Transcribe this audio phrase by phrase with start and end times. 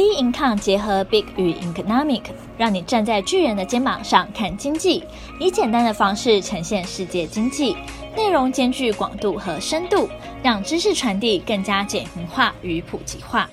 [0.00, 2.22] B Income 结合 Big 与 Economic，
[2.56, 5.04] 让你站在巨人的肩膀上看经济，
[5.38, 7.76] 以简单的方式呈现世界经济，
[8.16, 10.08] 内容兼具广度和深度，
[10.42, 13.50] 让知识传递更加简明化与普及化。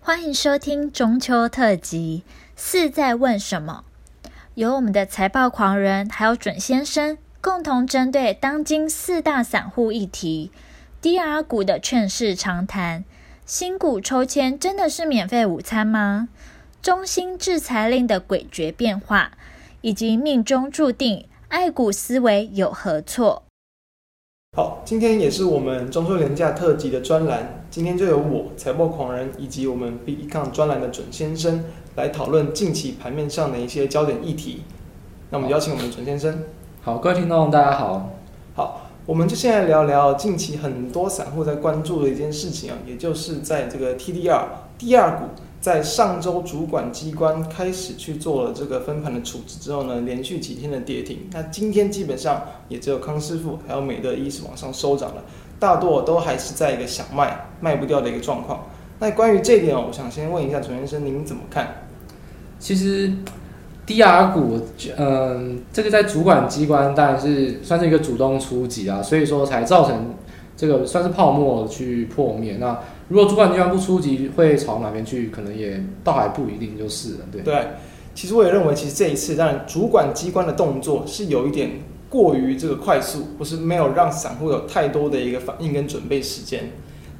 [0.00, 2.22] 欢迎收听中秋特辑，
[2.54, 3.82] 四在问什么？
[4.54, 10.52] 由我们的财报狂人还有准先生共同针对当今四大散户议题
[11.02, 13.02] ，DR 股的劝世长谈。
[13.48, 16.28] 新股抽签真的是免费午餐吗？
[16.82, 19.32] 中心制裁令的诡谲变化，
[19.80, 23.44] 以及命中注定爱股思维有何错？
[24.54, 27.64] 好，今天也是我们中秋连假特辑的专栏。
[27.70, 31.64] 今天就由我财报狂人以及我们 Big Econ 专栏的准先生
[31.96, 34.62] 来讨论近期盘面上的一些焦点议题。
[35.30, 36.44] 那我们邀请我们准先生。
[36.82, 38.10] 好，各位听众大家好。
[39.08, 44.42] 我们就现在聊聊近期很多散户在关注的一件事情啊，也就是在这个 TDR
[44.76, 45.28] 第二股
[45.62, 51.20] 在上周主管机关开始去做了这个分盘的处置之后呢，连续几天的跌停。
[51.32, 55.24] 那今天基本上也只有康师傅还有美的一是往上收涨了，
[55.58, 58.66] 大多都还是在一个想卖卖不掉的一个状况。
[58.98, 61.86] 那关于这点，我想先问一下陈先生，您怎么看？
[62.58, 63.10] 其实。
[63.88, 64.60] DR 股，
[64.98, 70.14] 嗯，这个在主管机关当然是算是一个主动出击啊，所以说才造成
[70.54, 72.58] 这个算是泡沫去破灭。
[72.60, 72.78] 那
[73.08, 75.28] 如果主管机关不出击，会朝哪边去？
[75.30, 77.18] 可能也倒还不一定就是了。
[77.32, 77.66] 对对，
[78.14, 81.70] 其实我也认为，其实这一次当然主管机关的动作是有一点
[82.10, 86.70] 过于这个快速，不是没有让散户有太多的一个反应跟准备时间。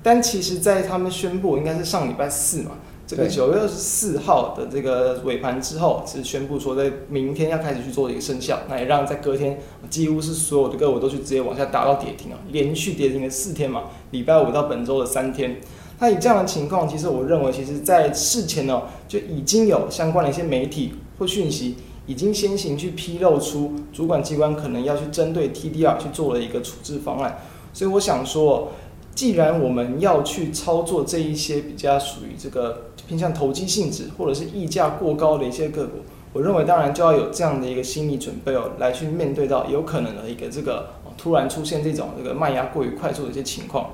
[0.02, 2.72] 但其实，在他们宣布应该是上礼拜四嘛。
[3.08, 15.58] 这个九月二十四号的这个尾盘之后，是宣布说在明天要开始去做一个生效，那也让在隔天几乎是所有的个股都去直接往下打到跌停啊，连续跌停了四天嘛，礼拜五到本周的三天。
[16.00, 27.38] 那以这样的情况，其实我认为，其实在事前呢，就已经有相关的一些媒体或讯息，已经先行去披露出主管机关可能要去针对 TDR 去做了一个处置方案，
[27.72, 28.68] 所以我想说。
[29.18, 35.96] 既然我们要去操作这一些比较属于这个偏向投机性质或者是溢价过高的一些个股，
[36.32, 43.90] 我认为当然就要有这样的一个心理准备哦，来去面对到有可能的一个这个突然出现这种这个卖压过于快速的一些情况。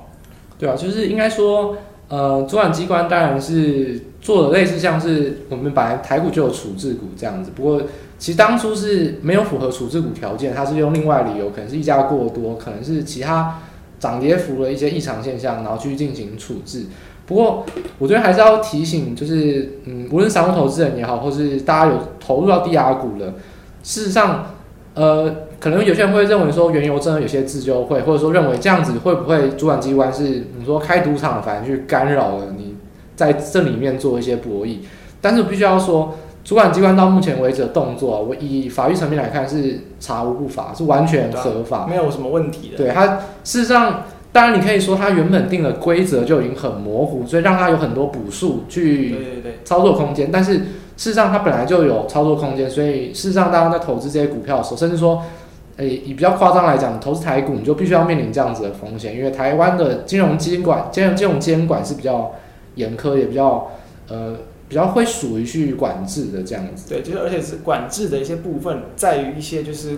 [0.58, 1.74] 对啊，就是应该说，
[2.08, 7.80] 呃，主管机关当然是做的类似像是我们本来台股就有处置股这样子，不过
[8.18, 13.62] 其实当初是没有符合处置股条件，它是用另外理由，可能是溢价过多，可能是其他。
[14.04, 16.84] 涨跌幅的一些异常现象，然后去进行处置。
[17.24, 17.64] 不过，
[17.98, 23.32] 我觉得还是要提醒，就是嗯，无论散户投资人也好，或是大家有投入到 DR 股的，
[23.82, 24.54] 事实上，
[24.92, 32.76] 呃，可能有些人会认为说，原油真的有些自救会，或者说认为这样子会不会主管机关是你说开赌场，反而去干扰了你
[33.16, 34.80] 在这里面做一些博弈。
[35.22, 36.14] 但是必须要说。
[36.44, 42.76] 主管机关到目前为止的动作，我以法律层面来看是查无不法，是完全合法，没有什么问题的。
[42.76, 49.16] 对它，事实上，当然你可以说它原本定的规则就已经很模糊，所以让它有很多补数去
[49.64, 50.28] 操作空间。
[50.30, 50.64] 但是事
[50.96, 55.22] 实上，它本来就有操作空间，所以事实上，大家在投资这些股票的时候，甚至说，
[55.78, 62.32] 诶，以比较夸张来讲，投资台股，你就必须要面临这样子的风险，因为台湾的金融监管、金融金融监管是比较
[62.74, 63.70] 严苛，也比较
[64.10, 64.34] 呃。
[64.74, 69.96] 比较会属于去管制的这样子，对，就是而且是管制的一些部分，在于一些就是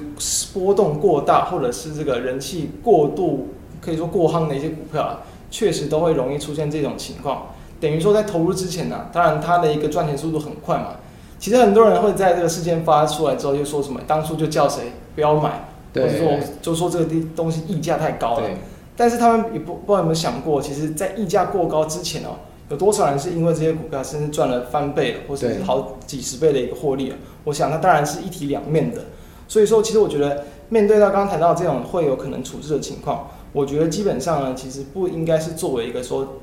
[0.53, 3.49] 波动过大，或者是这个人气过度，
[3.81, 7.55] 可以说过夯的一些股票啊，确实都会容易出现这种情况。
[7.81, 10.97] 等于说在投入之前呢、啊，当然它的一个赚钱速度很快嘛。
[11.39, 18.51] 其实很多人会在这个事件发出来之后，就说什么当初就叫谁不要买，或者说就说这个东西溢价太高了。
[18.95, 22.37] 但是他们也不不知道有没有想过，其实，在溢价过高之前哦。
[22.69, 27.17] 有多少人是因为这些股票甚至赚了翻倍了，或者是好几十倍的一个获利了？
[27.45, 29.05] 我想那当然是一体两面的。
[29.47, 36.39] 所以说，其实我觉得面对到刚刚谈到这种会有可能处置的情况，我觉得基本上呢，其实不应该是作为一个说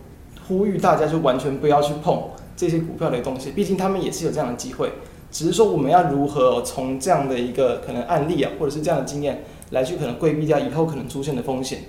[0.48, 2.24] 呼吁大家就完全不要去碰
[2.56, 3.52] 这些股票的东西。
[3.52, 4.94] 毕竟他们也是有这样的机会，
[5.30, 11.80] 只是说我们要如何从这样的一个可能案例啊，或者是这样的经验来去可能规避掉以后可能出现的风险。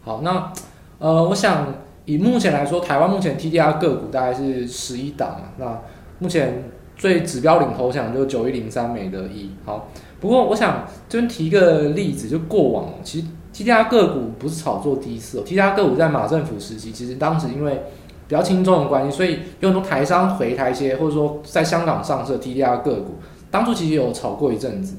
[0.00, 0.50] 好，那
[0.98, 1.74] 呃，我想。
[2.08, 5.48] 以目前来说，台湾目前 TDR 个股大概是十一档嘛。
[5.58, 5.78] 那
[6.20, 6.64] 目前
[6.96, 9.50] 最指标领头像就是九一零三美德一。
[9.66, 15.42] 好，不过我想这边提一个例子，就过往其实 TDR 个股不是炒作第一次哦。
[15.46, 17.82] TDR 个股在马政府时期，其实当时因为
[18.26, 23.16] 比较轻重的关系，所以有很多台商回台一些，或者说在香港上市的 TDR 个股，
[23.50, 24.96] 当初其实有炒过一阵子。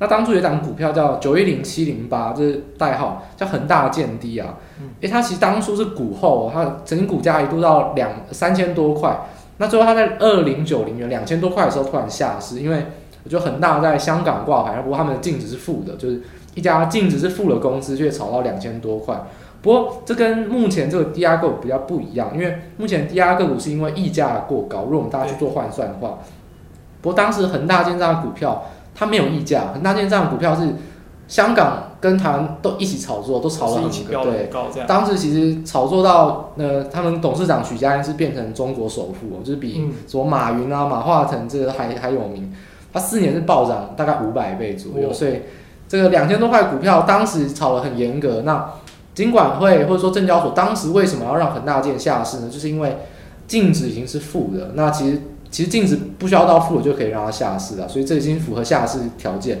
[0.00, 4.56] 那当初有一档股票叫九一零七零八，这是代号，叫恒大建低啊。
[4.78, 9.18] 诶、嗯欸，它其实当初是股后，它曾经股价一度到两三千多块，
[9.56, 12.86] 那最后它在二零九零元两千多块的时候突然下市，因为
[13.28, 16.22] 就恒大在香港挂牌，不过他们的净值是负的，就是
[16.54, 19.20] 一家净值是负的公司却炒到两千多块。
[19.60, 26.18] 不过这跟目前这个低压个股比较不一样，因为目前低压个股是因为溢价过高，如果我们大家去做换算的话，
[27.02, 28.64] 不过当时恒大建这样股票
[28.94, 30.74] 它没有溢价，恒大建这样股票是。
[31.28, 34.24] 香港跟台湾都一起炒作，都炒了很高。
[34.24, 34.50] 对，
[34.86, 42.52] 当时其实炒作到呃，他们董事长许家印是变成中国首富，就是比什么马云啊、马化腾这个还还有名。
[42.92, 45.40] 他四年是暴涨大概五百倍左右，所以
[45.88, 48.42] 这个两千多块股票当时炒得很严格。
[48.46, 48.72] 那
[49.14, 52.48] 金管会或者说证交所当时为什么要让恒大建下市呢？
[52.48, 52.96] 就是因为
[53.46, 54.70] 净值已经是负的。
[54.74, 55.20] 那其实
[55.50, 59.60] 其实净值不需要到负的就可以让它下市了，所以这已经符合下市条件。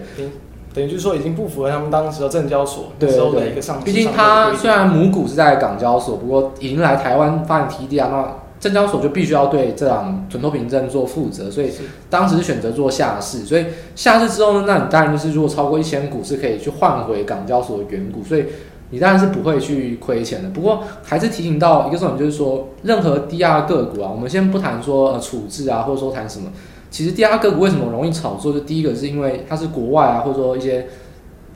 [0.78, 3.80] 等于就是说，已经不符合他们当时的证交所的时候的一个上。
[3.82, 11.72] 毕竟它虽然母股是在港交所，不过已经来台湾发展 TD 啊那证交所就必须要对这档存托凭证做负责，所以
[12.08, 13.38] 当时是选择做下市。
[13.38, 13.66] 所以
[13.96, 18.44] 下市之后呢，那你当然就是如果超过一千股是可以去换回港交所的原股，所以
[18.90, 20.48] 你当然是不会去亏钱的。
[20.50, 26.52] 不过还是提醒到一个重点，就是说任何 DR 个股啊，我们先不谈说呃处置啊，或者说谈什么。
[26.90, 28.52] 其实第二个股为什么容易炒作？
[28.52, 30.86] 就第一个是因为它是国外啊，或者说一些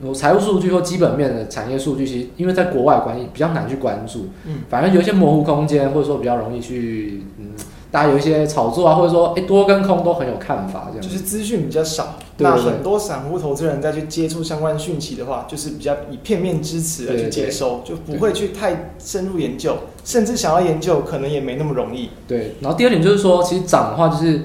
[0.04, 7.50] 有财务数据或基本面的产业数据，其实因为在国外关系比较难去关注，嗯，反正有一些模糊空间，或者说比较容易去，嗯，
[7.90, 22.10] 大家有一些炒作啊，或者说哎多跟空都很有看法，这样就是资讯比较少，那很多散户投资人再去接触相关讯息的话，就是比较以片面之词而去接收，就不会去太深入研究，甚至想要研究可能也没那么容易。
[22.26, 24.42] 对，然后第二点就是说，其实涨的话就是。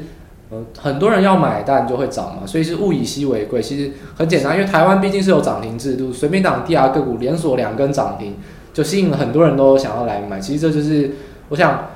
[0.50, 3.62] 呃，很多人要买，但就会涨嘛，所以是物以稀为贵。
[3.62, 8.36] 其实很简单，因为台湾毕竟是有涨停制度，随便涨 DR 个股连锁两根涨停，
[8.74, 10.40] 就吸引了很多人都想要来买。
[10.40, 11.12] 其实这就是，
[11.50, 11.90] 我想。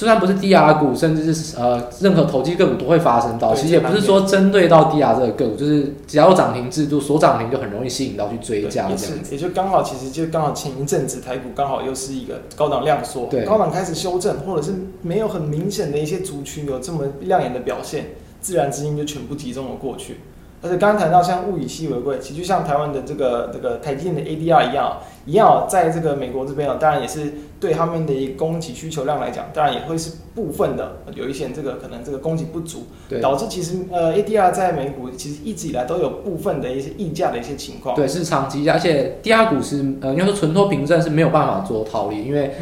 [0.00, 3.54] 就算不是 DR 股，甚至是呃任何投机个股都会发生到。
[3.54, 8.88] 其实也不是说针对到 DR 这个个股，就是只要有涨停制度，所涨停就很容易吸引到去追价。
[8.88, 18.06] 也是，也就刚好，其实就刚好前一阵子台股刚好又是一个高档量缩，高档开始修正，或者是没有很明显的一些族群有这么亮眼的表现，
[18.40, 20.16] 自然资金就全部集中了过去。
[20.62, 32.84] 而且刚刚谈到像物以稀为贵，其实就像台湾的这个这个台积电的 ADR 一样，一样在这个美国这边啊，当然也是对他们的一个供给需求量来讲，当然也会是部分的有一些这个可能这个供给不足，
[33.22, 37.96] 导致其实呃 ADR 在美股其实一直以来都有部分的一些溢价的一些情况。
[37.96, 42.52] 对，是长期，而且 DR 股是呃应该说存托凭证是没有办法做套利，因为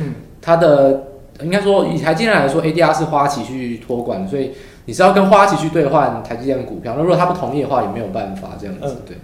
[0.40, 1.06] 它的、
[1.40, 4.52] 嗯、应该说以台积电来说，ADR 是花旗去托管，所以。
[4.88, 9.02] 你是要跟花旗去兑换台积电的股票，那如果他不同意的话，也没有办法这样子。
[9.06, 9.18] 对，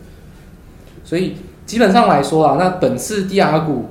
[1.03, 3.87] 所以基本上来说啊，那本次 DR 股，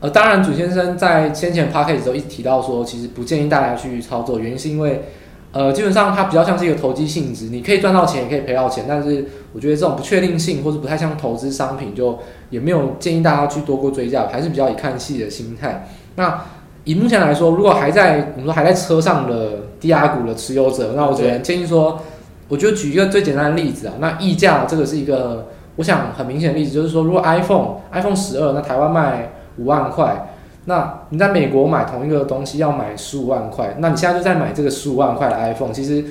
[0.00, 5.02] 呃，当然，祖先生在先前 Podcast 的时候一直提到说，其实不建议大家去操作，原因是因为，
[5.52, 15.86] 呃，基本上它比较像是一个投机性质，你可以赚到钱，也可以赔到钱，但是我觉得这种不确定性或者不太像投资商品，就也没有建议大家去多过追价，还是比较以看戏的心态。
[16.16, 16.42] 那
[16.84, 22.00] 以目前来说，如果还在我们说还在车上的 DR 股的持有者，那我觉得建议说，
[22.48, 23.94] 我就举一个最简单的例子啊。
[24.00, 25.46] 那溢价这个是一个
[25.76, 30.34] 我想很明显的例子，就是说，如果 iPhone iPhone 十二，那台湾卖五万块，
[30.64, 36.04] 那你在美国买同一个东西要买十五万块，那你现在就在买这个十五万块的 iPhone，其实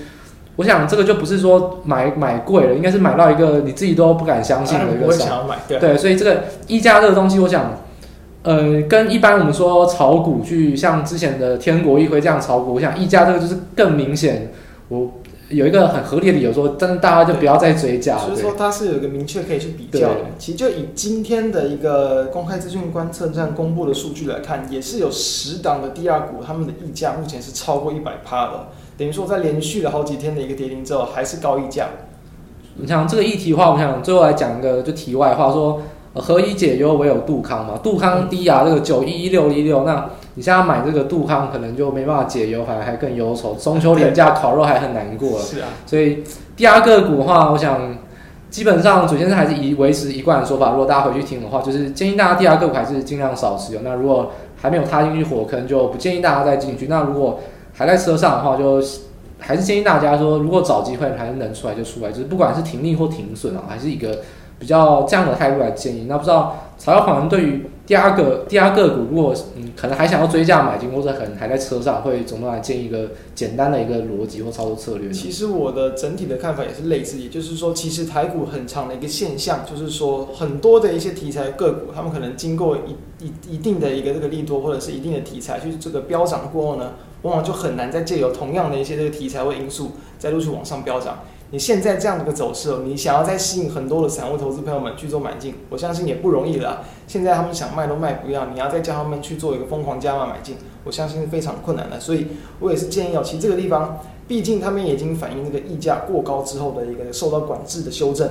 [0.55, 5.55] 我想这个就不是说买买贵了，应该是买到一个你自己都不敢相信的一个商品。
[5.67, 7.71] 对，对，所以这个溢价这个东西，我想。
[8.47, 14.53] 呃，跟一般我们说炒股去像之前的天国一辉这样炒股，我想溢价这个就是更明显。
[14.87, 15.11] 我
[15.49, 18.17] 有一个很合理的理由说，真的大家就不要再追价。
[18.17, 20.15] 所以说它是有一个明确可以去比较的。
[20.39, 28.69] 其实就以今天的一个公开资讯观测站公布的数据来看，也是有十档的第二股，他们的溢价目前是超过一百趴的。
[28.97, 31.87] 等于说在连续了好几天的一个跌停之后，还是高溢价。
[32.75, 35.81] 你像这个议题的话，我想最后来讲一个就题外话说。
[36.19, 37.79] 何以解忧，唯有杜康嘛。
[37.81, 43.55] 杜康低啊，这个九一一六一六，那你现在买这个杜康，可能就没办法解忧，还还更忧愁。
[43.55, 45.39] 中秋连假烤肉还很难过。
[45.39, 46.23] 是啊，所以
[46.55, 47.97] 第二个股的话，我想
[48.49, 50.71] 基本上首先是还是以维持一贯的说法。
[50.71, 53.81] 如果大家回去听的话，就是建议大家第二个股还是尽量少持有。
[53.83, 54.31] 那如果
[54.61, 56.87] 还没有踏进去火坑，就不建议大家再进去。
[56.87, 57.39] 那如果
[57.73, 58.81] 还在车上的话，就
[59.39, 64.19] 还是建议大家说，如果找机会还是能出来就出来，就是不管是停利或停损啊，还是一个。
[64.59, 75.11] 比较这样的态度来建议，那不知道草药狂人对于第二个第二个股，如果嗯可能还想要追价买进，或者可能还在车上，会怎么来建议一个简单的一个逻辑或操作策略？
[75.11, 91.19] 其实我的整体的看法也是类似，也就是说，其实台股很长的一个现象，就是说很多的一些题材个股，他们可能经过一一一定的一个这个利多或者是一定的题材去这个飙涨过后呢，往往就很难再借由同样的一些这个题材或因素，再陆续往上飙涨。
[91.51, 96.83] 你现在这样的一个走势，你想要再吸引很多的散户投资朋友们去做买进，我相信也不容易了。
[97.07, 101.97] 现在他们想卖都卖不掉，你要再叫他们去做一个疯狂加码买进，我相信是非常困难的。
[101.99, 102.27] 所以
[102.59, 108.29] 我也是建议哦，其实这个地方，毕竟他们已经反映那个溢价过高之后的一个受到管制的修正。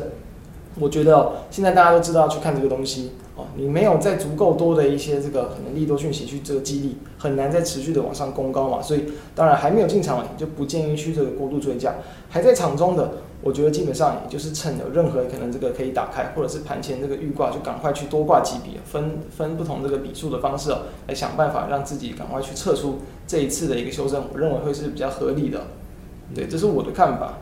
[0.78, 8.80] 我觉得现在大家都知道去看这个东西哦，你没有在足够多的一些这个可能利多讯息去这个激励，很难再持续的往上攻高嘛。
[8.80, 11.96] 所以当然还没有进场了，就不建议去这个过度追加。
[12.30, 24.24] 还在场中的，我觉得基本上也就是趁有任何可能这个可以打开，或者是盘前这个预挂，就赶快去多挂几笔，分分不同这个笔数的方式哦，来想办法让自己赶快去撤出这一次的一个修正。
[24.32, 25.60] 我认为会是比较合理的。
[26.34, 27.34] 对，这是我的看法。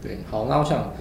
[0.00, 0.92] 对，好，那我想。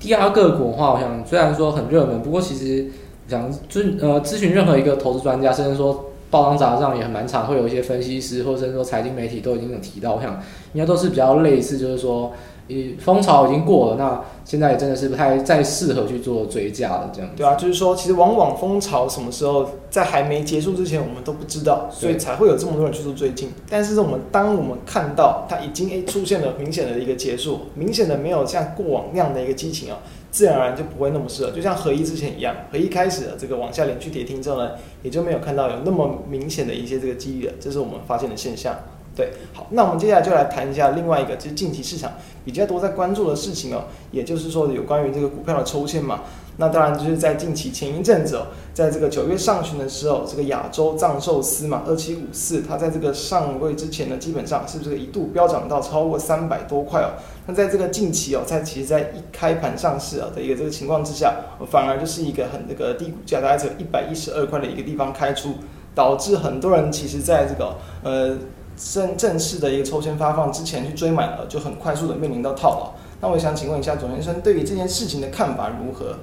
[0.00, 2.90] 第二个股的话，我想虽然说很热门，不过其实
[3.28, 10.40] 想咨呃咨询任何一个投资专家，甚至说报章杂志上也很蛮常会有一些分析师，或者甚至说财经媒体都已经有提到，我想
[10.72, 12.32] 应该都是比较类似，就是说。
[12.66, 17.30] 以风潮已经过了，那现在也真的是不太再适合去做追价了，这样。
[17.36, 23.50] 对啊，就是说，其实往往风潮什么时候在还没结束之前，我们都不知道，所以才会有这么多人去做追进。
[23.68, 29.98] 但是我们当我们看到它已经诶出现了明显的一个结束，明显的没有像过往那样的一个激情啊，
[30.34, 31.52] 自然而然就不会那么适合。
[31.52, 34.72] 就像合一之前一样，合一开始的这个往下连续跌停之后呢，
[35.04, 38.74] 也就没有看到有那么明显的一些这个机遇了，这是我们发现的现象。
[39.16, 42.14] 对，好，那我们接下来就来谈一下另外一个，就是近期市场
[42.44, 46.22] 比较多在关注的事情哦，也就是说有关于这个股票的抽签嘛。
[46.56, 57.14] 那当然就是在近期前一阵子哦，在这个九月上旬的时候，这个亚洲藏寿司嘛，二七五四，它在这个上柜之前呢，基本上是不是一度飙涨到超过三百多块哦？
[57.46, 61.34] 那在这个近期哦，在其实在一开盘上市啊的一个这个情况之下，
[61.70, 65.54] 反而就是一个很这个低股价，大概只有一百一十二块的一个地方开出，
[65.94, 68.36] 导致很多人其实在这个呃。
[68.76, 72.92] 正正式的一个抽签发放之前去追买了，就很快速的面临到套牢。
[73.20, 76.16] 那我想请问一下左先生，对于这件事情的看法如何？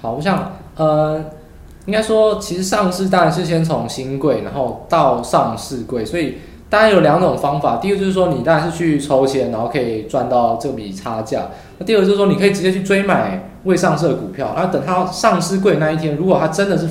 [0.00, 1.22] 好，我想呃，
[1.84, 6.38] 应该说其实上市当然是先从新贵，然后到上市贵，所以
[6.70, 7.76] 当然有两种方法。
[7.76, 11.48] 第一个就是说你当然是去抽签，然后可以赚到这笔差价。
[11.76, 16.88] 那第二个就是说你可以直接去追买未上市的股票，然后等它上市贵那一天，如果它真的是。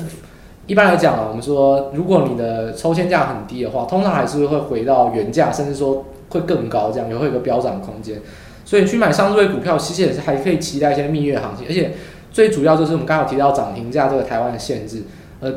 [0.66, 8.20] 一般来讲啊，我们说，如果你的抽签价很低的话，通常还是会回到原价，甚至说会更高，这样也会有个飙涨空间。
[8.64, 11.66] 所以去买上市柜股票，其实也是还可以期待一些蜜月行情。
[11.68, 11.94] 而且
[12.30, 15.02] 最主要就是我们刚刚有提到涨停价这个台湾的限制。
[15.40, 15.52] 呃，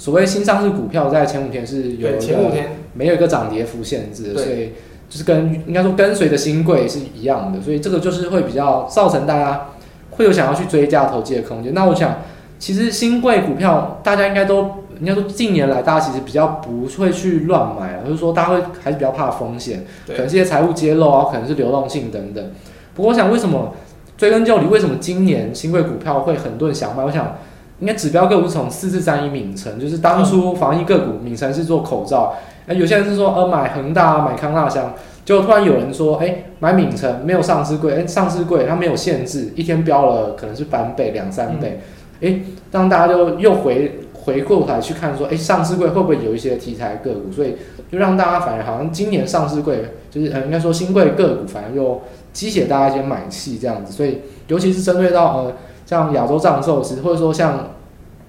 [0.00, 4.72] 所谓新上市股票在前五天是有前五天没有一个涨跌幅限制，所以
[5.10, 7.60] 就是跟应该说跟随的新贵是一样的。
[7.60, 9.66] 所以这个就是会比较造成大家
[10.12, 11.74] 会有想要去追加投机的空间。
[11.74, 12.16] 那我想。
[12.58, 22.50] 其实新贵股票，大家应该都应该说近年来，大家其实比较不会去乱买，就是说大家会还是比较怕风险，可能这些财务揭露啊，可能是流动性等等。
[22.94, 23.74] 不过我想，为什么
[24.18, 27.02] 追根究底，为什么今年新贵股票会很多人想买？
[27.02, 27.38] 我想，
[27.80, 32.34] 应该指标个股是从四四三一敏成，就是当初防疫个股敏成是做口罩，
[32.66, 34.94] 哎，有些人是说呃买恒大买康那香，
[35.24, 41.80] 结果突然有人说，哎，买敏成没有上市贵，哎，上市贵它没有限制，一天飙了可能是翻倍两三倍。
[41.80, 41.86] 嗯
[42.20, 47.32] 诶，让大家就又回回过头来去看说，诶，上市贵会不会有一些题材个股？
[47.32, 47.56] 所以
[47.90, 53.90] 就让大家反而好像今年上市贵就是呃，应该说新贵个股反而又激起大家一些买气这样子。
[53.90, 54.18] 所以
[54.48, 55.52] 尤其是针对到呃，
[55.90, 57.70] 像亚洲藏寿司，或者说像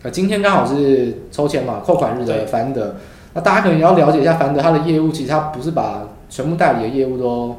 [0.01, 2.96] 呃，今天刚好是抽签嘛，扣款日的凡德，
[3.34, 7.58] 那大家可能也要了解一下凡德它的业务，其实它不是把全部代理的业务都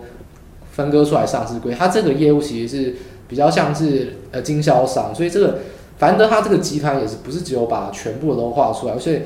[0.72, 2.96] 分割出来上市归，它这个业务其实是
[3.28, 5.58] 比较像是呃经销商，所以这个。
[5.98, 9.20] 凡德他这个集团也是不是只有把全部都画出来，所以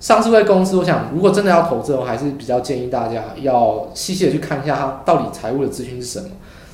[0.00, 6.30] 上市柜公司，我想如果真的要投资，我还是比较建议大家要细细的去看一下它到底财务的资讯是什么。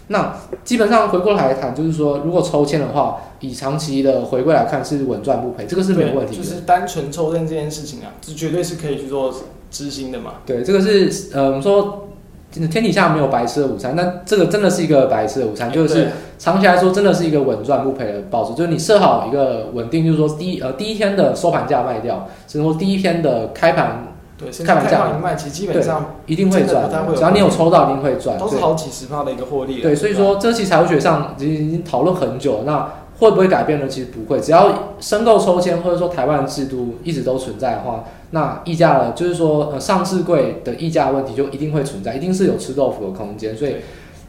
[0.09, 6.43] 那基本上回过来谈，就是说如果抽签的话，以长期的回归来看是稳赚不赔，这个是没有问题的。
[6.43, 9.35] 就是单纯抽签这件事情啊，这绝对是可以去做
[9.71, 10.35] 执行的嘛。
[10.45, 12.05] 对，这个是呃我们说。
[12.51, 18.55] 天底下没有白吃的午餐，那这个真的是一个白吃的午餐，就是长期来说真的是一个稳赚不赔的报酬。
[18.55, 24.08] 就是你设好一个稳定，就是说第一呃第一天的收盘价卖掉，甚至说第一天的开盘
[24.39, 29.83] 对开盘价一卖，其实基本上一定会赚，只要你有抽到，一定会赚，都是好几十趴的一个获利。
[29.83, 32.93] 对，所以说这期财务学上已经已经讨论很久了，那。
[33.19, 33.89] 会不会改变呢？
[33.89, 43.57] 其实不会，只要申购抽签或者说台湾制度一直都存在的话，那溢价了，就是说呃上市柜的溢价问题就一定会存在，一定是有吃豆腐的空间。
[43.57, 43.79] 所以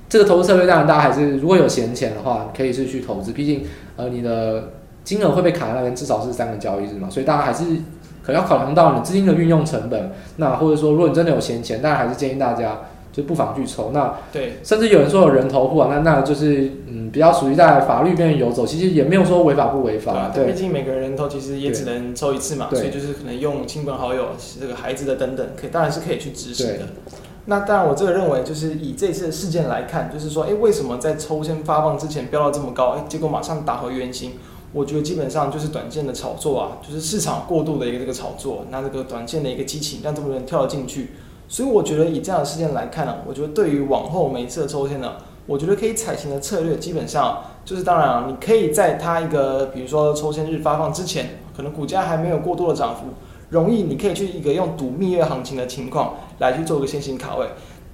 [0.10, 3.64] 这个投资策略当然大家还是如果有闲钱的话，可以是去投资，毕竟
[3.96, 4.70] 呃你的
[5.04, 7.66] 金额会被卡在那边，至少是三个交易日嘛，所以大家还是
[8.30, 10.12] 可能要考量到你资金的运用成本。
[10.38, 12.82] 那或者说如果你真的有闲钱，当然还是建议大家
[13.12, 13.90] 就不妨去抽。
[13.92, 20.32] 那对，甚至有人说有人头户啊，那那就是嗯，比较属于在法律边游走，其实也没有说违法不违法。
[20.34, 24.28] 对，毕竟每个人头其实也只能抽一次嘛，所以就是可能用亲朋好友、
[24.60, 26.86] 这个孩子的等等，可以当然是可以去执行的。
[27.46, 34.34] 那当然，我这个认为就是以这次的事件来看，就是说，哎，为什么在抽签发放之前飙到这么高，哎，结果马上打回原形？
[34.72, 41.12] 我觉得基本上就是短线的炒作啊，就是市场过度的一个这个炒作，那这个短线的一个激情让这么多人跳了进去。
[41.48, 45.14] 所以我觉得以这样的事件来看呢、啊，我觉得对于往后每一次的抽签呢，
[45.48, 53.06] 我觉得可以采行的策略基本上就是，当然啊，你可以在它一个比如说抽签日发放之前，可能股价还没有过多的涨幅，
[53.50, 57.48] 容易你可以去一个用赌蜜月行情的情况来去做一个先行卡位。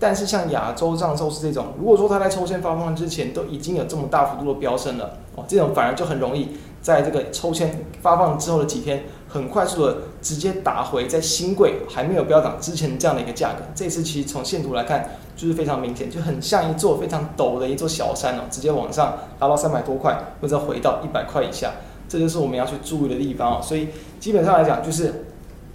[0.05, 13.63] 但是像亚洲这样抽是这种，如果说它在抽签发放之前都已经有这么大幅度的飙升了，哦，这种反而就很容易在这个抽签发放之后的几天，很快速的直接打回在新柜还没有飙涨之前这样的一个价格。
[13.73, 21.71] 这次其实从线图来看就是非常明显，就很像一座非常陡的一座小山哦，直接往上达到三百多块，或者回到一百块以下，
[22.07, 23.59] 这就是我们要去注意的地方哦。
[23.59, 23.87] 所以
[24.19, 25.25] 基本上来讲，就是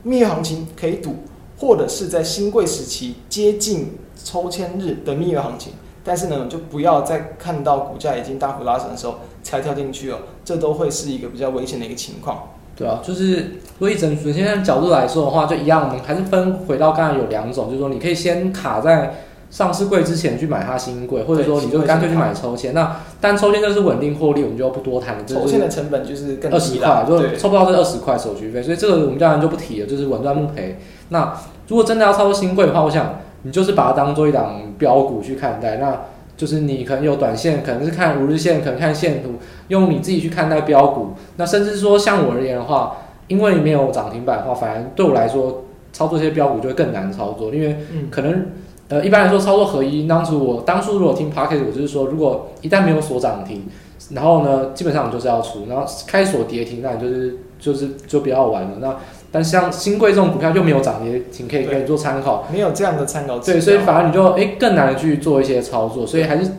[0.04, 1.16] 蜜月行情可以赌，
[1.61, 3.93] 或者是在新贵时期接近。
[4.23, 5.73] 抽签日的蜜月行情，
[6.05, 12.50] 但是呢，就不要再看到股价已经大幅拉升的时候才跳进去哦，这都会是一个比较危险的一个情况。
[12.76, 19.14] 对啊，就是如果以整体现在角度来说的话，就一样，我们还是分回到刚才有两种，就是说你可以先卡在
[19.50, 22.75] 上市柜之前去买它新柜，或者说你就干脆去买抽签。
[22.75, 25.25] 那但抽签就是稳定获利，我们就不多谈了。
[25.26, 30.79] 抽签的成本就是更二十块，就抽不到这二十块手续费，所以这个我们当然就不提了，就是稳赚不赔。
[31.11, 31.33] 那
[31.69, 33.21] 如果真的要操作新贵的话，我想。
[33.43, 35.99] 你就是把它当做一档标股去看待，那
[36.37, 39.31] 就是你可能有短线，可能是看五日线，可能看线图，
[39.69, 41.12] 用你自己去看待标股。
[41.38, 42.99] 那甚至说像我而言的话，
[43.29, 47.79] 因为没有涨停板的话，反而对我来说操作这些标股就会更难操作，因为
[48.11, 48.49] 可能
[48.88, 53.64] 呃一般来说操作合一，当初我当初如果听 Podcast 我就是说，如果一旦没有锁涨停，
[54.11, 58.73] 然后呢基本上就是要出，然后开锁跌停，那你就是就是就不要玩了。
[58.81, 58.96] 那
[59.33, 63.38] 但像新贵这种股票就没有涨跌停，可以可以做参考，没有这样的参考。
[63.38, 66.51] 对，所以反而你就诶、欸、更难去做一些操作，所以还是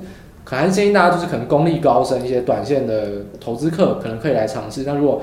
[0.46, 4.84] 可能还是建议大家就是可能功力高深一些短线的投资客可能可以来尝试。
[4.86, 5.22] 那如果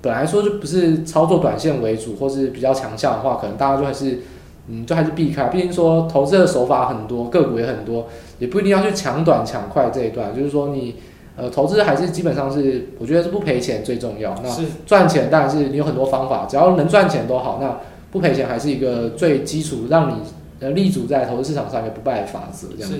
[0.00, 4.20] 本来说就不是操作短线为主，或是比较强项的话，可能大家就还是
[4.68, 5.46] 嗯就还是避开。
[5.48, 8.06] 毕竟说投资的手法很多，个股也很多，
[8.38, 10.34] 也不一定要去抢短抢快这一段。
[10.36, 10.94] 就是说你。
[11.36, 14.34] 呃，投资还是基本上是，我觉得是不赔钱最重要。
[14.42, 14.50] 那
[14.86, 17.58] 赚钱当然是你有很多方法，只要能赚钱都好。
[17.60, 17.78] 那
[18.10, 20.14] 不赔钱还是一个最基础，让你
[20.60, 22.68] 呃立足在投资市场上一个不败的法则。
[22.76, 22.98] 这样子。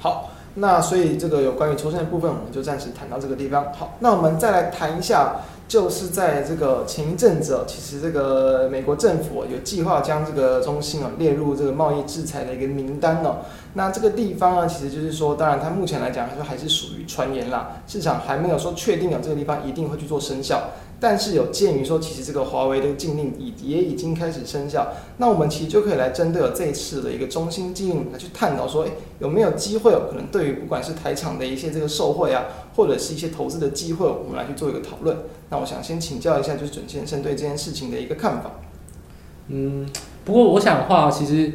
[0.00, 3.72] 好，那所以这个有关于抽身的部分，我们就暂时谈到这个地方。
[3.72, 5.36] 好，那我们再来谈一下。
[5.68, 13.38] 就是在这个前一阵子哦，其实这个美国政府有计划将这个中心啊列入这个贸易制裁的一个名单哦。
[13.74, 20.70] 那这个地方呢，其实就是说，当然它目前来讲，它还是属于传言啦，市场还没有说确定有这个地方一定会去做生效。
[20.98, 32.44] 但是有鉴于说，其实这个华为的禁令已也已经开始生效，那我们其实就可以来针对这一次的一个中心禁令来去探讨说，诶，有没有机会可能对于不管是台厂的一些这个受惠啊，
[32.76, 35.16] 或者是一些投资的机会，我们来去做一个讨论。
[35.50, 38.52] 那我想先请教一下，就是准先生对这件事情的一个看法。
[39.48, 39.86] 嗯，
[40.24, 41.52] 不过我想的话，其实。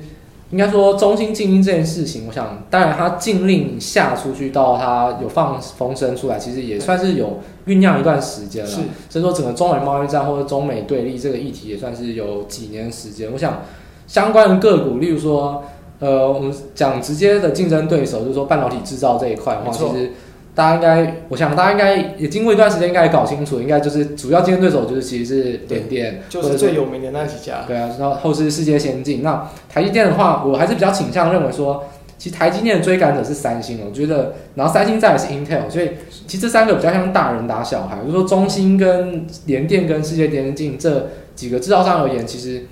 [0.52, 8.70] 应该说，中心禁令这件事情，我想，当然它禁令下出去到它有放风声出来，其实也算是有酝酿一段时间了。
[8.70, 13.30] 是，所以说整个中美贸易战或者中美对立这个议题也算是有几年时间。
[13.32, 13.62] 我想，
[14.08, 15.64] 相关的个股，例如说，
[16.00, 20.12] 呃，我们讲直接的竞争对手，就是说半导体制造这一块的话，其实。
[20.54, 27.64] 大家应该，我想大家应该也经过一段时间，应该也搞清楚，应该就是主要竞争对手就是其实是联电，就是最有名的那几家。
[27.66, 29.24] 对啊，然后后是世界先进。
[29.24, 31.86] 那台积电的话，我还是比较倾向认为说，
[32.18, 35.92] 其实台积电的追赶者是三星，我觉得，然后三星再来是 Intel，所以
[36.28, 37.98] 其实这三个比较像大人打小孩。
[38.02, 42.66] 就是说中芯跟联电跟世界先进这几个制造商而言，其实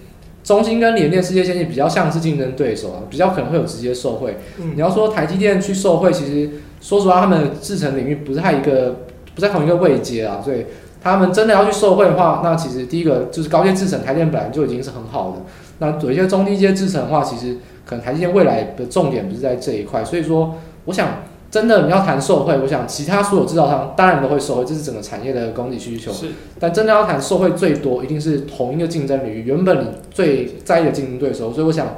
[0.49, 4.35] 中芯跟联电、世界先进比较像是竞争对手啊，比较可能会有直接受惠。
[4.59, 6.49] 嗯，你要说台积电去受惠，其实。
[6.81, 8.95] 说实话，他们的制程领域不是在一个，
[9.35, 10.65] 不在同一个位阶啊，所以
[11.03, 15.41] 他们真的要去受惠的话，那其实第一个就是高阶制程，台积电本来就已经是很好的。
[15.77, 20.03] 那有一些中低阶制程的话，其实可能台积电未来的重点不是在这一块。
[20.03, 21.09] 所以说，我想
[21.51, 26.11] 真的你要谈受惠，我想其他所有制造商当然都会受惠，这是整个产业的供给需求。
[26.11, 26.27] 是，
[26.59, 31.51] 但真的要谈受惠最多，一定是同一个竞争领域，原本你最在意的竞争对手。
[31.53, 31.97] 所以我想。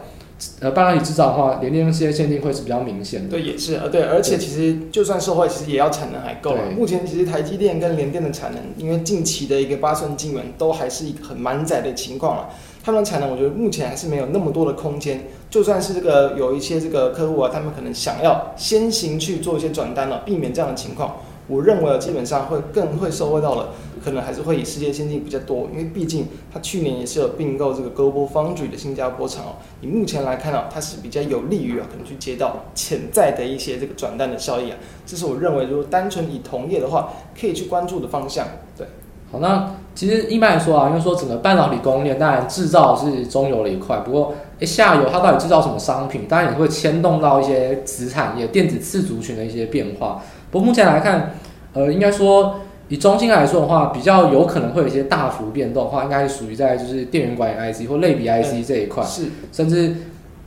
[0.59, 3.29] 呃，半导体制造的话，联电跟世界先进会是比较明显的。
[3.29, 6.55] 对，也是呃，对，而且其实就算受惠，其实也要产能还够。
[6.75, 12.49] 目前其实台积电跟联电的产能，因为近期的一个八寸晶圆都还是一个很满载的情况了。
[12.83, 15.27] 他们的产能，我觉得目前还是没有那么多的空间。
[15.49, 21.17] 就算是这个有一些这个客户啊，他们可能想要先行去做一些转单了，避免这样的情况。
[21.47, 23.69] 我认为啊基本上会更会收获到了，
[24.01, 29.55] 可能还是会以世界先进比较多，因为毕竟它去年也是有并购这个 Global Foundry 的新加坡厂哦。
[29.81, 34.77] 以目前来看啊，它是比较有利于啊，可能去接到潜在的一些这个转单的效益啊。
[35.05, 38.47] 这是我认为，如果单纯以同业的话，可以去关注的方向。
[38.77, 38.87] 对，
[39.31, 50.21] 好，那其实一般来说啊，因为说整个半导体供应链，当然制造是中游的一块，不过诶下游它到底制造什么商品，当然也会牵动到一些子产业、电子次族群的一些变化。
[50.51, 51.35] 不过目前来看，
[51.73, 59.01] 呃，应该说以中芯来说的话，比较有可能会有一些大幅变动的话，应该是属于在就是电源管理 IC 或类比 IC 这一块。
[59.03, 59.95] 是，甚至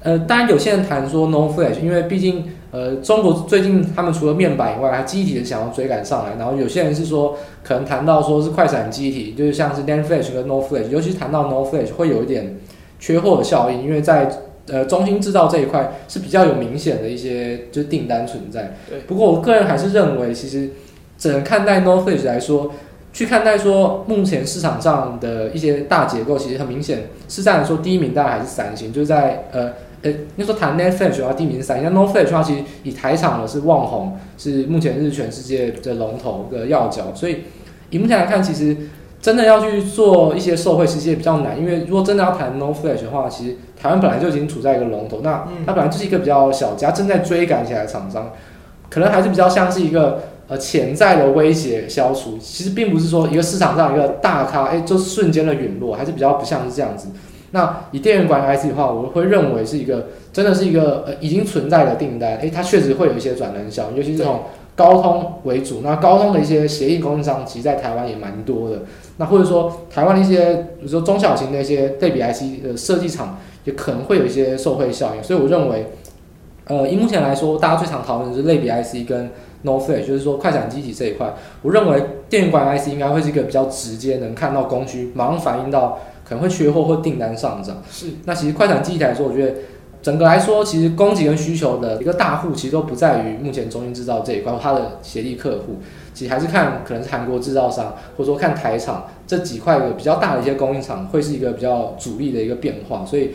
[0.05, 6.37] 呃，当然有些人谈说 NOR Flash，因为毕竟呃，中国最近他们除了面板以外，还记忆体想要追赶上来。
[6.38, 12.57] 然后有些人是说，可能谈到说是快闪记忆体，就是像是 NAND Flash 跟 NOR Flash，尤其是谈到 NOR Flash 会有一点
[13.01, 14.31] 缺货的效应，因为在
[14.67, 18.77] 呃，中芯制造这一块是比较有明显的一些就是订单存在。
[18.88, 19.01] 对。
[19.07, 20.71] 不过我个人还是认为，其实
[21.17, 22.73] 只能看待 NOR Flash 来说，
[23.12, 29.71] 去看待说目前市场上的一些大结构，其实很明显，市场来说第一名当然还是三星，就是在呃
[30.05, 31.93] 呃，那时候谈 Flash 的话，第名是三星。
[31.93, 37.12] 那 NOR Flash 的话，其实以台厂的是旺宏，是目前是全世界的龙头的要角。
[37.14, 37.38] 所以
[37.90, 38.77] 以目前来看，其实。
[39.25, 48.33] 真的要去做一些受惠，其实也比较难，因为如果真的要谈 Flash 的话，其实台湾本来就已经处在一个龙头，那它本来就是一个比较小家正在追赶起来的厂商，
[48.90, 57.09] 可能还是比较像是一个呃潜在的威胁消除，其实并不是说一个市场上一个大咖，哎，就是瞬间的陨落，还是比较不像是这样子。
[57.55, 64.40] 那以电源管理 IC 的话，我会认为是一个真的是一个呃已经存在的订单，哎，它确实会有一些转单效应，尤其是这种。
[64.77, 68.79] 高通为主，那高通的一些协议供应商，其实在台湾也蛮多的。
[69.19, 75.23] 那或者说，台湾的一些，比如说中小型的一些类比 IC 的设计厂，也可能会有一些受惠效应。
[75.23, 75.93] 所以我认为，
[76.67, 79.31] 呃，以目前来说，大家最常讨论的是类比 IC 跟
[79.62, 81.33] NOR Flash，就是说快闪机体这一块。
[81.62, 87.83] 我认为电源管理 IC 应该会是一个比较直接能看到供需，马上反映到可能会缺货或订单上涨。
[87.91, 88.07] 是。
[88.25, 89.55] 那其实快闪机体来说，我觉得。
[90.05, 95.77] 整个来说，其实供给跟需求的一个大户，其实都不在于目前中芯制造这一块，它的协力客户，
[96.13, 103.03] 其实还是看可能是韩国制造商，或者说看台厂这几块的比较大的一些供应厂，会是一个比较主力的一个变化。
[103.07, 103.31] 所以，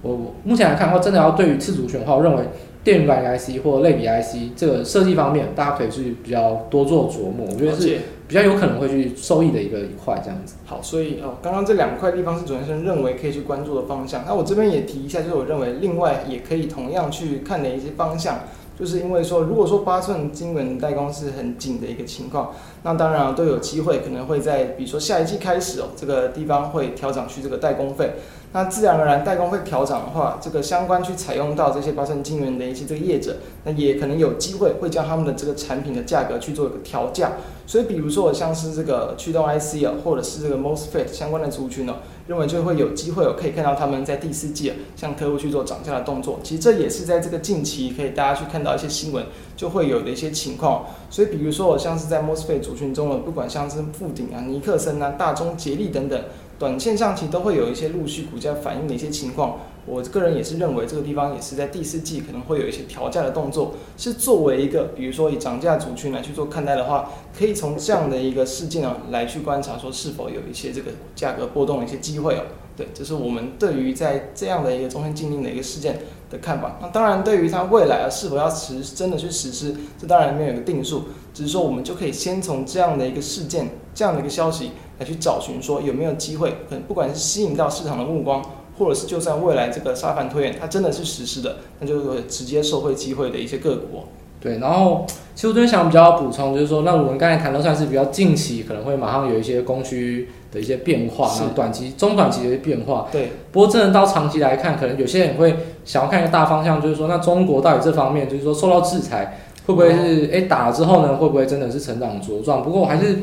[0.00, 2.42] 我目前来看的话，真的要对于次族群的话，我认为
[2.82, 7.46] 电源管理 IC 或类比 IC 这个设计方面，大家可以去比较多做琢磨。
[7.50, 7.98] 我觉得是。
[8.26, 10.54] 比较有可能会去受益的一个一块这样子。
[10.64, 14.24] 好，所以哦，刚刚这两块地方是主持人认为可以去关注的方向。
[14.26, 18.40] 那我这边也提一下，就是我认为另外也可以同样去看的一些方向，
[18.78, 28.14] 就是因为说，如果说八寸晶圆代工是很紧的一个情况，那当然都有机会可能会在比如说下一季开始哦，这个地方会调整去这个代工费。
[28.54, 37.32] 那自然而然，代工会调涨的话，这个相关去采用到这些八寸晶圆的一些这个业者，那也可能有机会会将他们的这个产品的价格去做一个调价。
[37.66, 41.96] 所以，比如说像是这个驱动 IC 啊，或者是这个 MOSFET 相关的族群呢，
[42.28, 46.38] 认为就会有机会哦，可以看到他们在第四季，向客户去做涨价的动作。
[46.44, 50.84] 其实这也是在这个近期可以大家去看到一些新闻就会有的一些情况。
[51.10, 56.22] 所以，比如说我像是在 MOSFET 族群中呢，不管像是富鼎啊、尼克森啊、大中、捷力等等。
[56.58, 72.42] 短线上其实都会有一些陆续股价反映的一些情况，我个人也是认为这个地方也是在第四季可能会有一些调价的动作，是作为一个比如说以涨价族群来去做看待的话，可以从这样的一个事件啊来去观察说是否有一些这个价格波动的一些机会哦。
[72.76, 76.76] 对，这是我们对于在这样的一个中心禁令的一个事件的看法。
[76.82, 84.70] 那当然，对于它未来啊是否要实真的去实施，这当然没有一个定数，只是说我们就可以先从这样的一个事件，这样的一个消息。
[84.98, 88.42] 来去找寻说有没有机会，可能不管是吸引到市场的目光，
[88.78, 94.04] 或者是就算未来这个沙盘推演它真的是实施的，那就有直接受惠机会的一些个股。
[94.40, 103.08] 对，然后其实我这边想比较补充，就是说，那我们刚才谈的算是比较近期可能会马上有一些供需的一些变化，然后短期、中短期的一些变化。
[103.10, 103.32] 对。
[103.50, 112.62] 不过真的到长期来看，可能有些人会想要看一个大方向，就是说，那中国到底这方面，就是说受到制裁会不会是哎打了之后呢，会不会真的是成长茁壮？
[112.62, 113.20] 不过我还是。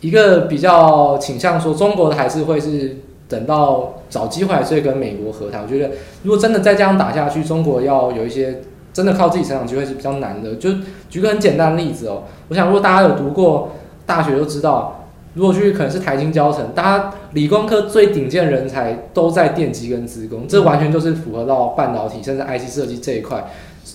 [0.00, 5.62] 一个比较倾向说，中国的还是会是等到找机会，所以跟美国和谈。
[5.62, 5.90] 我觉得，
[6.22, 8.60] 如果真的再这样打下去，中国要有一些
[8.92, 10.54] 真的靠自己成长机会是比较难的。
[10.54, 10.70] 就
[11.10, 13.72] 举个很简单的例子哦，我想如果大家有读过
[14.06, 23.44] 大学都知道，如果去可能是台清交成，大家理工科最顶尖的人才都在电机跟资工，这完全就是符合到半导体甚至 IC 设计这一块。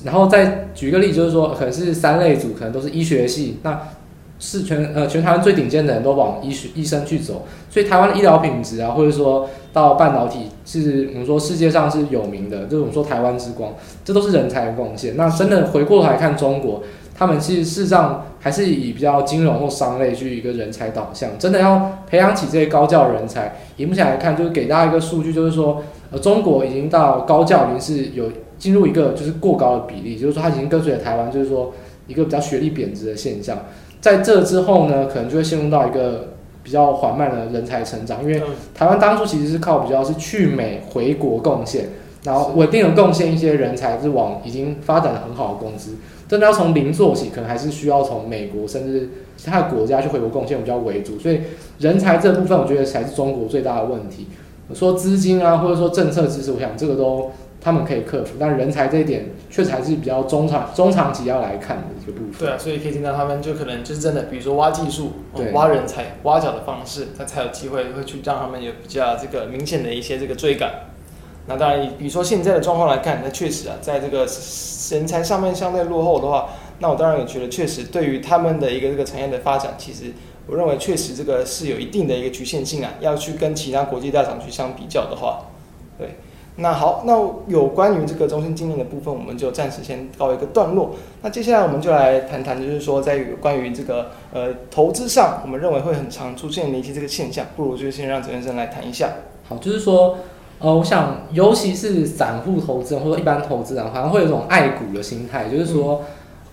[0.03, 3.79] 然后再举一个例子，就是说可能是三类组，可能都是医学系那。
[4.45, 15.15] 是全呃全台湾最顶尖的人都往医学医生去走，所以台湾的医疗品质啊，或者说到半导体，是我们说世界上是有名的，就是我们说台湾之光，这都是人才的贡献。
[15.15, 16.83] 那真的回过头来看中国，
[17.15, 23.55] 他们其实事实上还是以比较金融或商类去一个人才导向，真的要培养起这些高教人才。
[23.77, 28.25] 以目前来看，就是给大家一个数据，就是说，呃，中国已经到高教已经是有
[28.59, 31.73] 进入一个就是过高的比例，就是说它已经跟随了台湾，就是说
[32.07, 33.57] 一个比较学历贬值的现象。
[34.03, 38.43] 在这之后呢，可能就会陷入到一个比较缓慢的人才成长，因为
[38.75, 41.85] 台湾当初其实是靠比较是去美回国贡献，
[42.25, 45.91] 然后稳定的贡献一些人才，是往已经发展的很好的公司。
[46.27, 51.17] 真的要从零做起，可能还是需要从美国甚至其他的国家去回国贡献比较为主。
[51.17, 51.39] 所以
[51.79, 54.27] 人才这部分，我觉得才是中国最大的问题。
[54.73, 57.31] 说资金啊，或者说政策支持，我想这个都。
[57.63, 62.33] 他们可以克服，但人才这一点确实还是比较中长中长期要来看的一个部分。
[62.37, 65.13] 对啊，所以可以听到他们就可能就是真的，比如说挖技术、
[65.53, 70.71] 挖人才、挖角的方式，他才有机会会去让他们有比较这个明显的一些这个追赶。
[71.45, 74.27] 那当然，比如说现在的状况来看，那确实啊，在这个
[74.91, 76.49] 人才上面相对落后的话，
[76.79, 80.13] 那我当然也觉得确实对于他们的一个这个产业的发展，其实
[80.47, 82.91] 我认为确实这个是有一定的一个局限性啊。
[82.99, 85.52] 要去跟其他国际大厂去相比较的话，对。
[86.57, 87.13] 那好，那
[87.47, 90.91] 有关于这个中芯晶圆的部分，我们就暂时先告一个段落。
[91.23, 99.09] 那接下来我们就来谈谈，就是说在关于这个呃投资上，我们认为会很常出现的一些这个现象，不如就先让陈先生来谈一下。
[99.49, 100.19] 好，就是说，
[100.59, 106.03] 呃，我想尤其是散户投资人或者一般投资人，好像会有一种爱股的心态，就是说，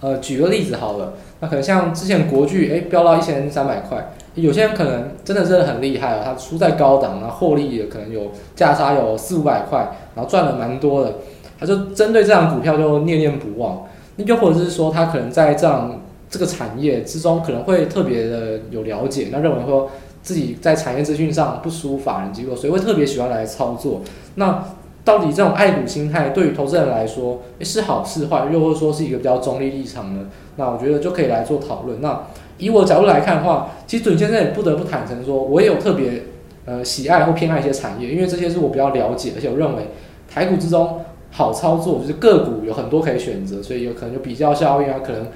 [0.00, 4.12] 呃，举个例子好了，那可能像之前国巨哎飙到一千三百块。
[4.34, 11.14] 有些人可能真的是很厉害哦，他出在高档，然后获利也可能有价差有四五百块，然后赚了蛮多的，
[11.58, 13.82] 他就针对这档股票就念念不忘。
[14.16, 19.90] 那又或者是说他可能在这样这个产业之中可能会特别的有了解，那认为说
[20.22, 24.02] 自己在产业资讯上不输法人机构，所以会特别喜欢来操作。
[24.36, 24.64] 那
[25.02, 28.48] 到底这种爱股心态对于投资人来说，是好是坏？
[28.52, 30.26] 又或者说是一个比较中立立场呢？
[30.56, 32.00] 那我觉得就可以来做讨论。
[32.02, 32.20] 那
[32.60, 36.22] 以我角度来看的话，其实准先生也不得不坦诚说，我也有特别
[36.66, 39.88] 呃喜爱或偏爱一些产业，因为这些是我比较了解，而且我认为
[40.32, 45.26] 台股之中好操作，就是个股有很多可以选择，所以有可能就比较效应啊，可能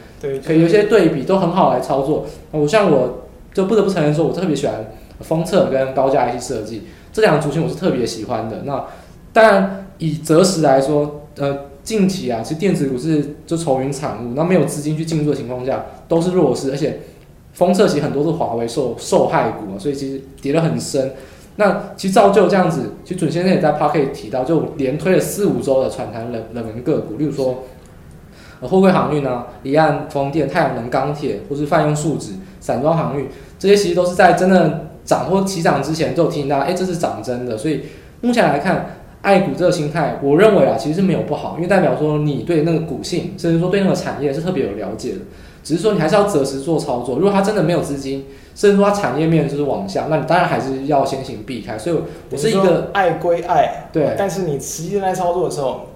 [0.41, 2.27] 可以有些对比都很好来操作。
[2.53, 6.83] 我像我就不得不承认说，我特别喜欢封测跟高价 IC 设计
[7.13, 8.63] 这两个族群，我是特别喜欢的。
[8.65, 8.85] 那
[9.33, 11.59] 当然以择时来说，呃。
[11.85, 17.01] 近期啊，其实电子股是就愁云惨雾，那没有资金去进入的情况下，都是弱势，而且
[17.55, 21.13] 封测其实很多是华为受受害股嘛，所以其实跌得很深。
[21.57, 27.65] 那其实照旧这样子，其实准先生也在 Pocket 提到，就连推了四五周的传产冷冷门个股，例如说
[28.61, 37.57] 呃货柜航运啊、离岸风电、太阳能、钢铁，或是泛用树脂、散装航运，这些其实都是在真的涨或起涨之前就有提醒大家，哎，这是涨真的。
[37.57, 37.83] 所以
[38.21, 38.97] 目前来看。
[39.25, 45.19] 爱股这个心态，我认为啊，其实是没有不好，因为代表说你对那个股性，甚至说对那个产业是特别有了解的。
[45.65, 47.17] 只是说你还是要择时做操作。
[47.17, 51.77] 如果它真的没有资金，甚至说它产业面就是往下，那你当然还是要先行避开。
[51.77, 51.97] 所以
[52.31, 55.87] 我是一个爱归爱，对，但是你实际在操作的时候，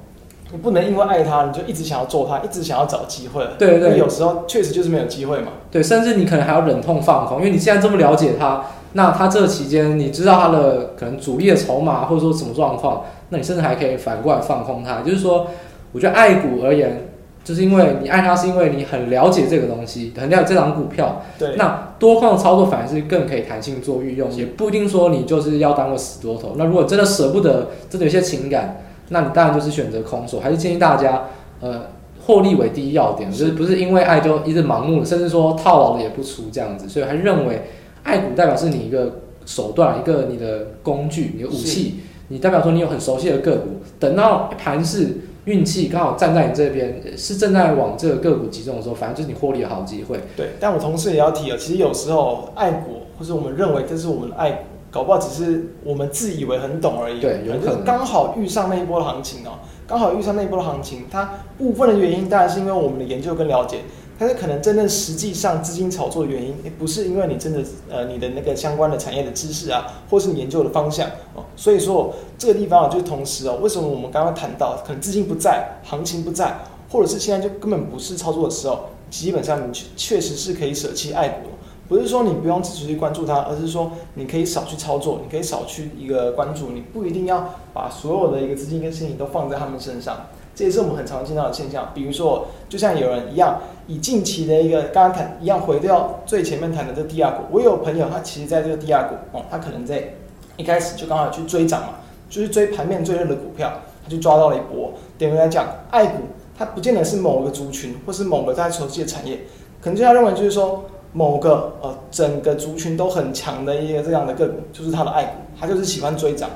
[0.50, 3.46] 你不能因为爱它，你就一直想要做它，一直想要找机会。
[3.58, 5.52] 对对，有时候确实就是没有机会嘛。
[5.70, 8.64] 对，甚至你可能还要忍痛放空，因为你现在这么了解它。
[8.94, 15.02] 那它这期间，你知道它的可能主力的筹码或者说什么状况，那你甚至还可以反过来放空它。
[15.02, 15.46] 就是说，
[15.92, 17.07] 我觉得爱股而言，
[17.48, 21.22] 就是因为你爱它，是因为你很了解这个东西，很了解这档股票。
[21.38, 21.56] 对。
[21.56, 26.56] 那多空操作反而是更可以弹性做运用，也不一定说你就是要当个死多头。
[26.56, 30.40] 那如果真的舍不得，真的有些情感，那你当然就是选择空手。
[30.40, 31.24] 还是建议大家，
[31.62, 31.86] 呃，
[32.26, 36.86] 获利为第一要点，就是不是因为爱就一直盲目，甚至说套牢了也不出这样子。
[36.86, 37.62] 所以还是认为。
[38.04, 41.96] 爱股代表是你一个手段，一个你的工具，你的武器。
[42.28, 45.08] 你代表说你有很熟悉的个股，等到盘势
[45.48, 50.20] 运气刚好站在你这边，是正在往这个个股集中的时候，反正就是你获利的好机会。
[50.36, 57.18] 对，但我同时也要提啊，其实有时候爱国或是我们认为这是我们的爱国，搞不好只是我们自以为很懂而已。
[57.18, 63.78] 对，有可能刚好遇上那一波的行情哦，刚好遇上那一波的行情，它部分的原因当然是因为我们的研究跟了解。
[64.18, 71.44] 但是可能真正实际上资金炒作的原因，也不是因为你真的呃你的那个相关的产业的知识啊，或是你研究的方向哦。
[71.54, 76.58] 所以说这个地方啊，就是同时哦，为什么我们刚刚谈到可能资金不在，行情不在，
[76.90, 81.50] 或者是现在就根本不是操作的时候，基本上你确确实是可以舍弃爱股，
[81.88, 90.26] 不是说你不用持续去关注它，而是说你可以少去操作，你可以少去一个关注，你不一定要把所有的一个资金跟心情都放在他们身上。
[90.58, 100.14] 这也是我们很常见到的现象，比如说，就像有人一样，以近期的一个刚刚谈一样，回到最前面谈的这个低价股，我有朋友他其实在这个低价股哦，他可能在
[100.56, 101.90] 一开始就刚好去追涨嘛，
[102.28, 104.92] 就是追盘面最热的股票，他就抓到了一波。
[105.16, 106.24] 点名来讲，爱股
[106.58, 109.38] 它不见得是某个族群或是某个在熟悉的产业，
[109.80, 116.50] 可能就他认为就是说某个呃整个族群都很强的一个这样的个股，就是他的爱股，他就是喜欢追涨。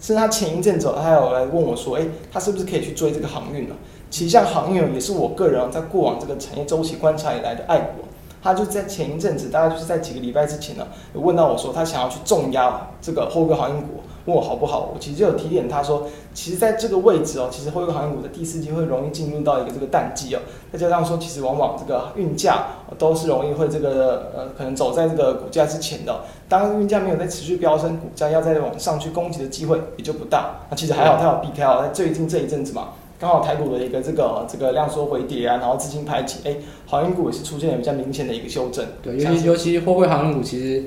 [0.00, 3.74] 甚至他前一阵子他有来问我说，哎，他是不是可以去追这个航运呢？
[4.08, 8.04] 其实像航运也是我个人在过往这个产业周期观察以来的爱国。
[8.42, 14.90] 他就在前一阵子，大概就是在几个礼拜之前呢，有问到我说他想要去重压这个货柜航运股，问我好不好？
[14.94, 20.40] 我其实就有提点他说，其实在这个位置哦，其实货运航运股的第四季会容易进入到一个这个淡季哦，
[20.72, 22.66] 再加上说其实往往这个运价
[22.98, 30.60] 都是容易会这个呃可能走在这个股价之前的，当运价没有在持续飙升，股价要再往上去攻击的机会也就不大。
[30.70, 32.90] 那其实还好，它有避开哦，在最近这一阵子嘛。
[33.18, 36.56] 刚好台股的一个这个这个量缩回跌啊，然后资金排挤，哎，
[36.86, 38.82] 航运股也是出现了比较明显的一个修正。
[39.02, 40.84] 对，尤其尤其货柜航运股其实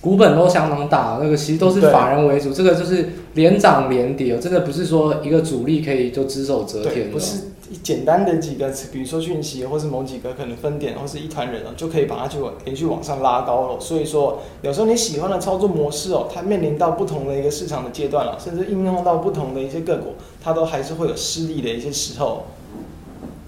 [0.00, 7.12] 股本都相当大，那个其实都是法人为主，这个就是连涨连跌，真的不是说一个主力可以就只手遮天的。
[7.12, 7.38] 不是。
[7.84, 13.78] 简单的几个词，比如说讯息，或是某几个可能分点，或是一团人哦，就可以把它就连续往上拉高了。
[13.78, 22.46] 所以说，有时候你喜欢的操作模式哦，它面临到不同的一个市场的阶段了，甚至应用到不同的一些个股，它都还是会有失利的一些时候，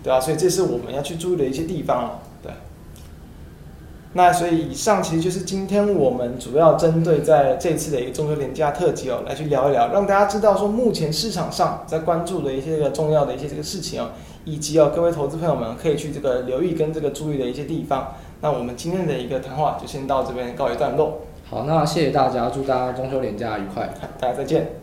[0.04, 2.22] 对啊，所以这是我们要去注意的一些地方了。
[4.14, 14.10] 那所以以上其实就是今天我们主要针对在这次的一个中秋连假特辑哦，来去聊一聊，让大家知道说目前市场上在关注的一些个重要的一些这个事情哦，
[14.44, 18.14] 以及哦各位投资朋友们可以去这个留意跟这个注意的一些地方。
[18.42, 21.22] 那我们今天的一个谈话就先到这边告一段落。
[21.48, 23.88] 好，那谢谢大家，祝大家中秋连假愉快，
[24.20, 24.74] 大家再见。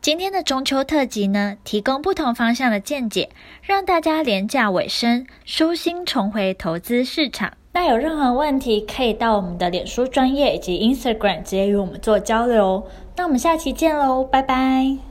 [0.00, 3.30] 今天的中秋特辑呢，提供不同方向的见解，
[3.62, 7.52] 让大家廉价尾声，舒心重回投资市场。
[7.72, 12.84] 那有任何问题，可以到我们的脸书专业以及 Instagram 直接与我们做交流。
[13.16, 15.09] 那我们下期见喽，拜拜。